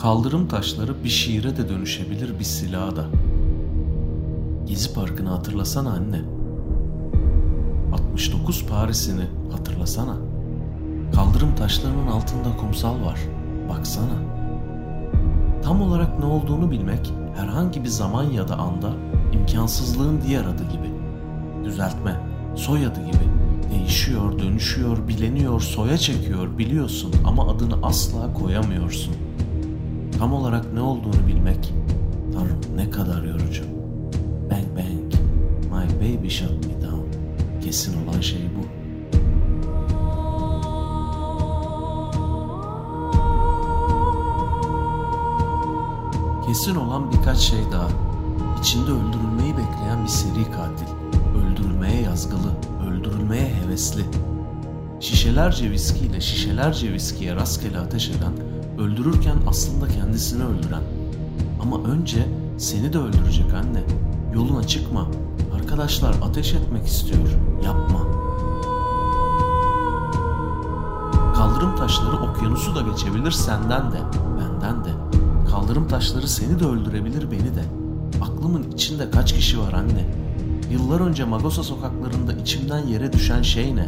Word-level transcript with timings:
Kaldırım 0.00 0.48
taşları 0.48 1.04
bir 1.04 1.08
şiire 1.08 1.56
de 1.56 1.68
dönüşebilir 1.68 2.38
bir 2.38 2.44
silaha 2.44 2.96
da. 2.96 3.06
Gezi 4.66 4.94
Parkı'nı 4.94 5.28
hatırlasana 5.28 5.90
anne. 5.90 6.20
69 7.92 8.66
Paris'ini 8.66 9.24
hatırlasana. 9.52 10.16
Kaldırım 11.14 11.54
taşlarının 11.54 12.06
altında 12.06 12.56
kumsal 12.56 13.04
var. 13.04 13.20
Baksana. 13.68 14.18
Tam 15.62 15.82
olarak 15.82 16.18
ne 16.18 16.24
olduğunu 16.24 16.70
bilmek 16.70 17.12
herhangi 17.36 17.82
bir 17.82 17.88
zaman 17.88 18.24
ya 18.24 18.48
da 18.48 18.56
anda 18.56 18.90
imkansızlığın 19.32 20.20
diğer 20.26 20.44
adı 20.44 20.62
gibi. 20.62 20.90
Düzeltme, 21.64 22.20
soyadı 22.56 23.00
gibi. 23.06 23.30
Değişiyor, 23.72 24.38
dönüşüyor, 24.38 25.08
bileniyor, 25.08 25.60
soya 25.60 25.98
çekiyor 25.98 26.58
biliyorsun 26.58 27.14
ama 27.26 27.50
adını 27.50 27.74
asla 27.82 28.34
koyamıyorsun. 28.34 29.29
Tam 30.20 30.32
olarak 30.32 30.72
ne 30.72 30.80
olduğunu 30.80 31.26
bilmek, 31.26 31.74
Tanrım 32.32 32.60
ne 32.76 32.90
kadar 32.90 33.22
yorucu. 33.22 33.62
Bang 34.50 34.64
bang, 34.76 35.12
my 35.64 36.00
baby 36.00 36.28
shut 36.28 36.50
me 36.50 36.82
down. 36.82 37.06
Kesin 37.64 38.06
olan 38.06 38.20
şey 38.20 38.40
bu. 38.56 38.62
Kesin 46.46 46.74
olan 46.74 47.12
birkaç 47.12 47.38
şey 47.38 47.60
daha. 47.72 47.88
İçinde 48.60 48.90
öldürülmeyi 48.90 49.52
bekleyen 49.56 50.02
bir 50.02 50.08
seri 50.08 50.44
katil. 50.44 50.94
Öldürülmeye 51.36 52.02
yazgılı, 52.02 52.52
öldürülmeye 52.88 53.54
hevesli. 53.54 54.04
Şişelerce 55.00 55.70
viskiyle 55.70 56.20
şişelerce 56.20 56.92
viskiye 56.92 57.36
rastgele 57.36 57.78
ateş 57.78 58.08
eden, 58.08 58.32
öldürürken 58.80 59.36
aslında 59.48 59.88
kendisini 59.88 60.44
öldüren. 60.44 60.82
Ama 61.62 61.90
önce 61.90 62.28
seni 62.58 62.92
de 62.92 62.98
öldürecek 62.98 63.54
anne. 63.54 63.82
Yoluna 64.34 64.66
çıkma. 64.66 65.06
Arkadaşlar 65.54 66.14
ateş 66.22 66.54
etmek 66.54 66.86
istiyor. 66.86 67.28
Yapma. 67.64 68.00
Kaldırım 71.34 71.76
taşları 71.76 72.16
okyanusu 72.16 72.74
da 72.74 72.80
geçebilir 72.80 73.30
senden 73.30 73.92
de, 73.92 73.98
benden 74.40 74.84
de. 74.84 74.90
Kaldırım 75.50 75.88
taşları 75.88 76.28
seni 76.28 76.60
de 76.60 76.64
öldürebilir 76.64 77.30
beni 77.30 77.54
de. 77.54 77.64
Aklımın 78.22 78.70
içinde 78.70 79.10
kaç 79.10 79.32
kişi 79.32 79.60
var 79.60 79.72
anne? 79.72 80.06
Yıllar 80.70 81.00
önce 81.00 81.24
Magosa 81.24 81.62
sokaklarında 81.62 82.32
içimden 82.32 82.86
yere 82.86 83.12
düşen 83.12 83.42
şey 83.42 83.76
ne? 83.76 83.86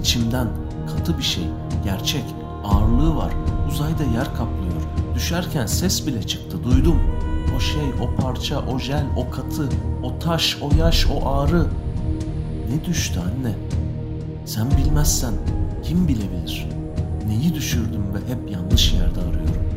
İçimden 0.00 0.48
katı 0.86 1.18
bir 1.18 1.22
şey, 1.22 1.44
gerçek, 1.84 2.24
ağırlığı 2.68 3.16
var. 3.16 3.32
Uzayda 3.68 4.02
yer 4.02 4.34
kaplıyor. 4.34 4.82
Düşerken 5.14 5.66
ses 5.66 6.06
bile 6.06 6.22
çıktı, 6.22 6.64
duydum. 6.64 7.00
O 7.56 7.60
şey, 7.60 7.90
o 8.02 8.22
parça, 8.22 8.60
o 8.60 8.78
jel, 8.78 9.06
o 9.16 9.30
katı, 9.30 9.68
o 10.02 10.18
taş, 10.18 10.58
o 10.62 10.70
yaş, 10.78 11.06
o 11.06 11.28
ağrı. 11.28 11.66
Ne 12.70 12.84
düştü 12.84 13.20
anne? 13.20 13.54
Sen 14.44 14.70
bilmezsen 14.70 15.34
kim 15.82 16.08
bilebilir? 16.08 16.68
Neyi 17.26 17.54
düşürdüm 17.54 18.02
ve 18.14 18.18
hep 18.18 18.50
yanlış 18.50 18.92
yerde 18.92 19.20
arıyorum. 19.20 19.68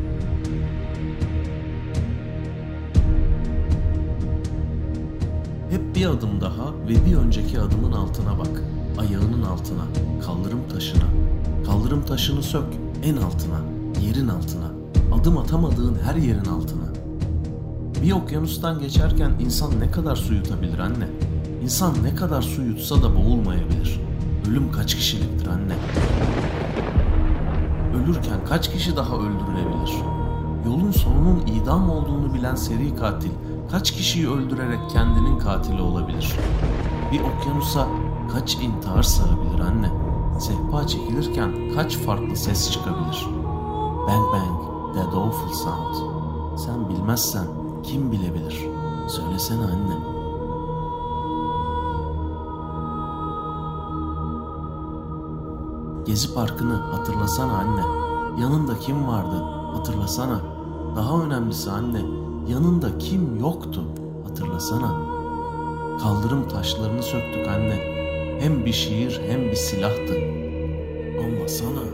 Hep 5.70 5.96
bir 5.96 6.06
adım 6.06 6.40
daha 6.40 6.72
ve 6.88 7.06
bir 7.06 7.16
önceki 7.16 7.60
adımın 7.60 7.92
altına 7.92 8.38
bak. 8.38 8.62
Ayağının 8.98 9.42
altına, 9.42 9.82
kaldırım 10.26 10.68
taşına. 10.72 11.11
Kaldırım 11.92 12.08
taşını 12.08 12.42
sök, 12.42 12.64
en 13.04 13.16
altına, 13.16 13.60
yerin 14.00 14.28
altına. 14.28 14.70
Adım 15.20 15.38
atamadığın 15.38 15.96
her 16.04 16.14
yerin 16.14 16.44
altına. 16.44 16.84
Bir 18.02 18.12
okyanustan 18.12 18.78
geçerken 18.78 19.32
insan 19.40 19.80
ne 19.80 19.90
kadar 19.90 20.16
su 20.16 20.34
yutabilir 20.34 20.78
anne? 20.78 21.08
İnsan 21.62 21.94
ne 22.02 22.14
kadar 22.14 22.42
su 22.42 22.62
yutsa 22.62 23.02
da 23.02 23.16
boğulmayabilir. 23.16 24.00
Ölüm 24.50 24.72
kaç 24.72 24.94
kişiliktir 24.94 25.46
anne? 25.46 25.74
Ölürken 27.96 28.44
kaç 28.48 28.72
kişi 28.72 28.96
daha 28.96 29.16
öldürülebilir? 29.16 29.92
Yolun 30.66 30.90
sonunun 30.90 31.46
idam 31.46 31.90
olduğunu 31.90 32.34
bilen 32.34 32.54
seri 32.54 32.96
katil 32.96 33.30
kaç 33.70 33.90
kişiyi 33.90 34.30
öldürerek 34.30 34.80
kendinin 34.92 35.38
katili 35.38 35.82
olabilir? 35.82 36.36
Bir 37.12 37.20
okyanusa 37.20 37.88
kaç 38.32 38.54
intihar 38.54 39.02
sığabilir 39.02 39.60
anne? 39.60 40.01
Sehpa 40.38 40.86
çekilirken 40.86 41.52
kaç 41.74 41.96
farklı 41.96 42.36
ses 42.36 42.70
çıkabilir? 42.70 43.26
Bang 44.08 44.32
bang, 44.32 44.94
that 44.94 45.14
awful 45.14 45.52
sound. 45.52 45.94
Sen 46.58 46.88
bilmezsen 46.88 47.46
kim 47.82 48.12
bilebilir? 48.12 48.66
Söylesene 49.08 49.64
anne. 49.64 49.96
Gezi 56.06 56.34
Parkı'nı 56.34 56.74
hatırlasana 56.74 57.52
anne. 57.52 57.84
Yanında 58.42 58.78
kim 58.78 59.08
vardı? 59.08 59.44
Hatırlasana. 59.74 60.40
Daha 60.96 61.22
önemlisi 61.22 61.70
anne, 61.70 62.02
yanında 62.48 62.98
kim 62.98 63.40
yoktu? 63.40 63.84
Hatırlasana. 64.28 64.92
Kaldırım 66.02 66.48
taşlarını 66.48 67.02
söktük 67.02 67.48
anne. 67.48 68.02
Hem 68.40 68.66
bir 68.66 68.72
şiir 68.72 69.20
hem 69.28 69.50
bir 69.50 69.56
silahtı. 69.56 70.16
Ama 71.18 71.48
sana 71.48 71.84